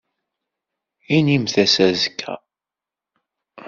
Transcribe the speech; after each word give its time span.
Inimt-as 1.15 1.75
azekka. 1.87 2.35